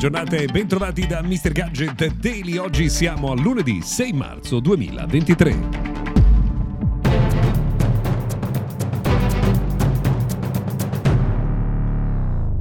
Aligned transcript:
Giornata 0.00 0.36
e 0.36 0.46
bentrovati 0.46 1.06
da 1.06 1.20
Mr. 1.20 1.52
Gadget 1.52 2.14
Daily. 2.14 2.56
Oggi 2.56 2.88
siamo 2.88 3.32
a 3.32 3.34
lunedì 3.34 3.82
6 3.82 4.12
marzo 4.14 4.58
2023. 4.58 5.99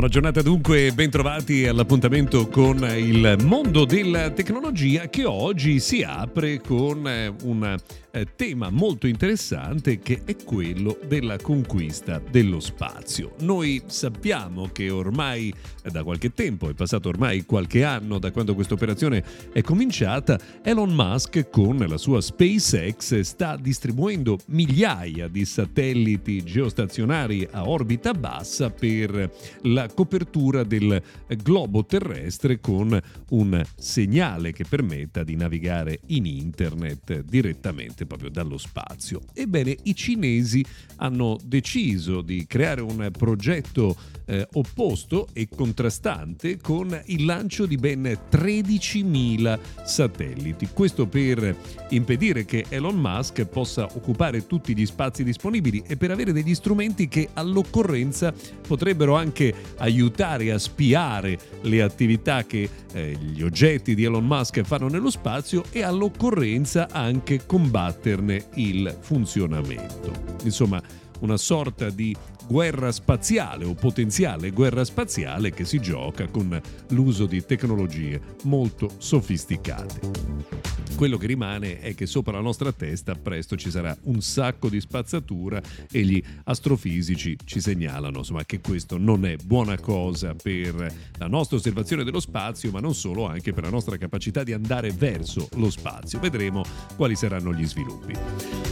Buona 0.00 0.14
giornata 0.14 0.40
dunque 0.40 0.92
bentrovati 0.92 1.66
all'appuntamento 1.66 2.48
con 2.48 2.82
il 2.96 3.36
mondo 3.44 3.84
della 3.84 4.30
tecnologia 4.30 5.10
che 5.10 5.26
oggi 5.26 5.78
si 5.78 6.02
apre 6.02 6.58
con 6.62 7.06
eh, 7.06 7.30
un 7.42 7.76
eh, 8.12 8.26
tema 8.34 8.70
molto 8.70 9.06
interessante 9.06 9.98
che 9.98 10.22
è 10.24 10.36
quello 10.42 10.98
della 11.06 11.36
conquista 11.36 12.18
dello 12.18 12.60
spazio. 12.60 13.34
Noi 13.40 13.82
sappiamo 13.86 14.70
che 14.72 14.90
ormai 14.90 15.52
eh, 15.82 15.90
da 15.90 16.02
qualche 16.02 16.32
tempo, 16.32 16.70
è 16.70 16.72
passato 16.72 17.10
ormai 17.10 17.44
qualche 17.44 17.84
anno 17.84 18.18
da 18.18 18.30
quando 18.30 18.54
questa 18.54 18.72
operazione 18.74 19.22
è 19.52 19.60
cominciata, 19.60 20.38
Elon 20.62 20.94
Musk 20.94 21.50
con 21.50 21.76
la 21.76 21.98
sua 21.98 22.22
SpaceX 22.22 23.20
sta 23.20 23.56
distribuendo 23.56 24.38
migliaia 24.46 25.28
di 25.28 25.44
satelliti 25.44 26.42
geostazionari 26.42 27.46
a 27.50 27.68
orbita 27.68 28.12
bassa 28.14 28.70
per 28.70 29.30
la 29.62 29.88
copertura 29.90 30.64
del 30.64 31.02
globo 31.42 31.84
terrestre 31.84 32.60
con 32.60 32.98
un 33.30 33.62
segnale 33.76 34.52
che 34.52 34.64
permetta 34.68 35.22
di 35.22 35.36
navigare 35.36 36.00
in 36.06 36.26
internet 36.26 37.22
direttamente 37.22 38.06
proprio 38.06 38.30
dallo 38.30 38.58
spazio. 38.58 39.20
Ebbene, 39.32 39.76
i 39.84 39.94
cinesi 39.94 40.64
hanno 40.96 41.38
deciso 41.44 42.22
di 42.22 42.46
creare 42.46 42.80
un 42.80 43.10
progetto 43.16 43.96
eh, 44.26 44.46
opposto 44.52 45.28
e 45.32 45.48
contrastante 45.48 46.58
con 46.58 46.98
il 47.06 47.24
lancio 47.24 47.66
di 47.66 47.76
ben 47.76 48.02
13.000 48.30 49.58
satelliti. 49.82 50.68
Questo 50.72 51.06
per 51.06 51.56
impedire 51.90 52.44
che 52.44 52.66
Elon 52.68 52.96
Musk 52.96 53.44
possa 53.46 53.84
occupare 53.92 54.46
tutti 54.46 54.76
gli 54.76 54.86
spazi 54.86 55.24
disponibili 55.24 55.82
e 55.86 55.96
per 55.96 56.10
avere 56.10 56.32
degli 56.32 56.54
strumenti 56.54 57.08
che 57.08 57.28
all'occorrenza 57.34 58.32
potrebbero 58.66 59.16
anche 59.16 59.52
aiutare 59.80 60.52
a 60.52 60.58
spiare 60.58 61.38
le 61.62 61.82
attività 61.82 62.44
che 62.44 62.68
eh, 62.92 63.16
gli 63.20 63.42
oggetti 63.42 63.94
di 63.94 64.04
Elon 64.04 64.24
Musk 64.24 64.62
fanno 64.62 64.88
nello 64.88 65.10
spazio 65.10 65.64
e 65.70 65.82
all'occorrenza 65.82 66.88
anche 66.90 67.44
combatterne 67.44 68.46
il 68.54 68.96
funzionamento. 69.00 70.12
Insomma, 70.44 70.80
una 71.20 71.36
sorta 71.36 71.90
di 71.90 72.16
guerra 72.46 72.90
spaziale 72.90 73.64
o 73.64 73.74
potenziale 73.74 74.50
guerra 74.50 74.84
spaziale 74.84 75.50
che 75.50 75.64
si 75.64 75.78
gioca 75.78 76.26
con 76.26 76.60
l'uso 76.88 77.26
di 77.26 77.44
tecnologie 77.44 78.20
molto 78.44 78.90
sofisticate. 78.98 80.79
Quello 81.00 81.16
che 81.16 81.28
rimane 81.28 81.80
è 81.80 81.94
che 81.94 82.04
sopra 82.04 82.32
la 82.32 82.42
nostra 82.42 82.72
testa 82.72 83.14
presto 83.14 83.56
ci 83.56 83.70
sarà 83.70 83.96
un 84.02 84.20
sacco 84.20 84.68
di 84.68 84.82
spazzatura 84.82 85.58
e 85.90 86.02
gli 86.02 86.22
astrofisici 86.44 87.38
ci 87.42 87.58
segnalano 87.58 88.18
insomma, 88.18 88.44
che 88.44 88.60
questo 88.60 88.98
non 88.98 89.24
è 89.24 89.36
buona 89.36 89.78
cosa 89.78 90.34
per 90.34 90.74
la 91.16 91.26
nostra 91.26 91.56
osservazione 91.56 92.04
dello 92.04 92.20
spazio, 92.20 92.70
ma 92.70 92.80
non 92.80 92.94
solo, 92.94 93.26
anche 93.26 93.54
per 93.54 93.62
la 93.62 93.70
nostra 93.70 93.96
capacità 93.96 94.42
di 94.42 94.52
andare 94.52 94.90
verso 94.90 95.48
lo 95.54 95.70
spazio. 95.70 96.20
Vedremo 96.20 96.64
quali 96.96 97.16
saranno 97.16 97.54
gli 97.54 97.64
sviluppi. 97.64 98.12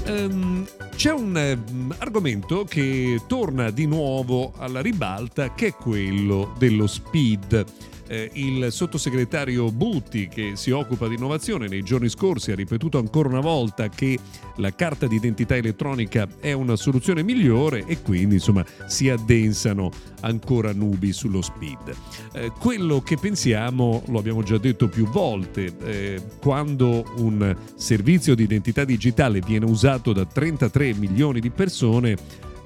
Um, 0.08 0.66
c'è 0.96 1.12
un 1.12 1.64
um, 1.70 1.94
argomento 1.96 2.64
che 2.64 3.22
torna 3.26 3.70
di 3.70 3.86
nuovo 3.86 4.52
alla 4.58 4.82
ribalta 4.82 5.54
che 5.54 5.68
è 5.68 5.72
quello 5.72 6.54
dello 6.58 6.86
speed 6.86 7.96
eh, 8.08 8.30
il 8.34 8.72
sottosegretario 8.72 9.70
Butti 9.70 10.28
che 10.28 10.52
si 10.54 10.70
occupa 10.70 11.06
di 11.06 11.14
innovazione 11.14 11.68
nei 11.68 11.82
giorni 11.82 12.08
scorsi 12.08 12.50
ha 12.50 12.54
ripetuto 12.54 12.98
ancora 12.98 13.28
una 13.28 13.40
volta 13.40 13.88
che 13.88 14.18
la 14.56 14.74
carta 14.74 15.06
d'identità 15.06 15.54
elettronica 15.56 16.26
è 16.40 16.52
una 16.52 16.74
soluzione 16.76 17.22
migliore 17.22 17.84
e 17.86 18.02
quindi 18.02 18.36
insomma 18.36 18.64
si 18.86 19.08
addensano 19.08 19.90
ancora 20.20 20.72
nubi 20.72 21.12
sullo 21.12 21.42
speed. 21.42 21.94
Eh, 22.32 22.52
quello 22.58 23.00
che 23.00 23.16
pensiamo, 23.16 24.02
lo 24.06 24.18
abbiamo 24.18 24.42
già 24.42 24.58
detto 24.58 24.88
più 24.88 25.06
volte, 25.06 25.72
eh, 25.84 26.20
quando 26.40 27.04
un 27.18 27.56
servizio 27.76 28.34
di 28.34 28.42
identità 28.42 28.84
digitale 28.84 29.40
viene 29.40 29.66
usato 29.66 30.12
da 30.12 30.24
33 30.24 30.94
milioni 30.94 31.40
di 31.40 31.50
persone, 31.50 32.16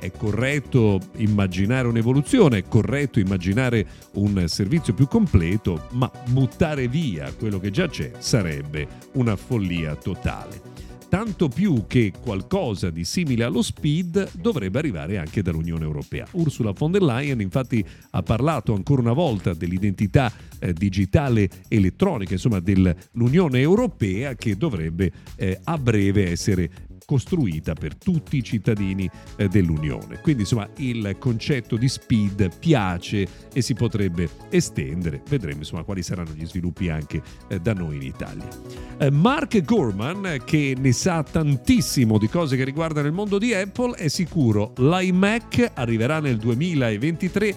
è 0.03 0.11
corretto 0.11 0.99
immaginare 1.19 1.87
un'evoluzione, 1.87 2.59
è 2.59 2.65
corretto 2.67 3.21
immaginare 3.21 3.87
un 4.15 4.47
servizio 4.49 4.95
più 4.95 5.07
completo, 5.07 5.87
ma 5.93 6.11
buttare 6.31 6.89
via 6.89 7.33
quello 7.33 7.61
che 7.61 7.71
già 7.71 7.89
c'è 7.89 8.11
sarebbe 8.19 8.89
una 9.13 9.37
follia 9.37 9.95
totale 9.95 10.71
tanto 11.13 11.51
più 11.51 11.85
che 11.87 12.11
qualcosa 12.19 12.89
di 12.89 13.05
simile 13.05 13.45
allo 13.45 13.61
speed 13.61 14.31
dovrebbe 14.33 14.79
arrivare 14.79 15.19
anche 15.19 15.43
dall'Unione 15.43 15.85
Europea. 15.85 16.27
Ursula 16.31 16.71
von 16.71 16.91
der 16.91 17.03
Leyen 17.03 17.43
infatti 17.43 17.85
ha 18.13 18.23
parlato 18.23 18.73
ancora 18.73 19.03
una 19.03 19.13
volta 19.13 19.53
dell'identità 19.53 20.33
eh, 20.59 20.73
digitale 20.73 21.51
elettronica, 21.69 22.33
insomma 22.33 22.61
dell'Unione 22.61 23.61
Europea 23.61 24.35
che 24.37 24.57
dovrebbe 24.57 25.13
eh, 25.37 25.61
a 25.63 25.77
breve 25.77 26.31
essere 26.31 26.71
costruita 27.13 27.75
per 27.75 27.95
tutti 27.95 28.39
i 28.39 28.43
cittadini 28.43 29.09
eh, 29.37 29.47
dell'Unione. 29.47 30.21
Quindi 30.23 30.43
insomma 30.43 30.67
il 30.79 31.17
concetto 31.19 31.77
di 31.77 31.87
speed 31.87 32.57
piace 32.59 33.29
e 33.53 33.61
si 33.61 33.75
potrebbe 33.75 34.31
estendere, 34.49 35.21
vedremo 35.29 35.59
insomma 35.59 35.83
quali 35.83 36.03
saranno 36.03 36.31
gli 36.33 36.47
sviluppi 36.47 36.89
anche 36.89 37.21
eh, 37.49 37.61
da 37.61 37.75
noi 37.75 37.97
in 37.97 38.03
Italia. 38.03 38.49
Eh, 38.97 39.11
Mark 39.11 39.61
Gorman 39.63 40.41
che 40.43 40.75
ne 40.79 40.93
sa 40.93 41.23
tantissimo 41.23 42.17
di 42.17 42.29
cose 42.29 42.57
che 42.57 42.65
riguardano 42.65 43.07
il 43.07 43.13
mondo 43.13 43.37
di 43.37 43.53
Apple 43.53 43.95
è 43.97 44.09
sicuro 44.09 44.73
l'iMac 44.77 45.73
arriverà 45.75 46.19
nel 46.19 46.39
2023, 46.39 47.57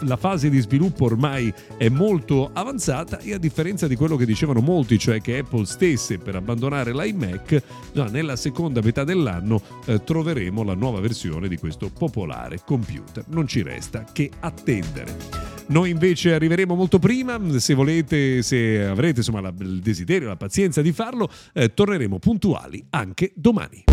la 0.00 0.16
fase 0.16 0.50
di 0.50 0.60
sviluppo 0.60 1.06
ormai 1.06 1.50
è 1.78 1.88
molto 1.88 2.50
avanzata 2.52 3.18
e 3.20 3.32
a 3.32 3.38
differenza 3.38 3.86
di 3.86 3.96
quello 3.96 4.16
che 4.16 4.26
dicevano 4.26 4.60
molti, 4.60 4.98
cioè 4.98 5.22
che 5.22 5.38
Apple 5.38 5.64
stesse 5.64 6.18
per 6.18 6.36
abbandonare 6.36 6.92
l'iMac, 6.92 7.62
nella 8.10 8.36
seconda 8.36 8.56
seconda 8.58 8.80
metà 8.82 9.04
dell'anno 9.04 9.62
eh, 9.86 10.02
troveremo 10.02 10.64
la 10.64 10.74
nuova 10.74 10.98
versione 10.98 11.46
di 11.46 11.56
questo 11.58 11.90
popolare 11.96 12.58
computer. 12.64 13.22
Non 13.28 13.46
ci 13.46 13.62
resta 13.62 14.04
che 14.12 14.28
attendere. 14.40 15.14
Noi 15.68 15.90
invece 15.90 16.34
arriveremo 16.34 16.74
molto 16.74 16.98
prima, 16.98 17.38
se 17.60 17.74
volete, 17.74 18.42
se 18.42 18.84
avrete 18.84 19.18
insomma 19.18 19.40
la, 19.40 19.52
il 19.60 19.78
desiderio, 19.78 20.26
la 20.26 20.36
pazienza 20.36 20.82
di 20.82 20.90
farlo, 20.90 21.30
eh, 21.52 21.72
torneremo 21.72 22.18
puntuali 22.18 22.84
anche 22.90 23.30
domani. 23.36 23.84